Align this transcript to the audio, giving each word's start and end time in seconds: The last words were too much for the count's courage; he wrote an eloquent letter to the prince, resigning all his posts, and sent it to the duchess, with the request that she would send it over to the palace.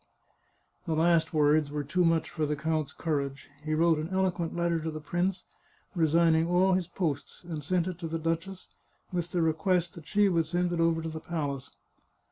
The 0.87 0.95
last 0.95 1.31
words 1.31 1.69
were 1.69 1.83
too 1.83 2.03
much 2.03 2.27
for 2.31 2.47
the 2.47 2.55
count's 2.55 2.91
courage; 2.91 3.51
he 3.63 3.75
wrote 3.75 3.99
an 3.99 4.09
eloquent 4.11 4.55
letter 4.55 4.79
to 4.79 4.89
the 4.89 4.99
prince, 4.99 5.43
resigning 5.93 6.47
all 6.47 6.73
his 6.73 6.87
posts, 6.87 7.43
and 7.43 7.63
sent 7.63 7.85
it 7.85 7.99
to 7.99 8.07
the 8.07 8.17
duchess, 8.17 8.69
with 9.13 9.29
the 9.29 9.43
request 9.43 9.93
that 9.93 10.07
she 10.07 10.27
would 10.27 10.47
send 10.47 10.73
it 10.73 10.79
over 10.79 11.03
to 11.03 11.09
the 11.09 11.19
palace. 11.19 11.69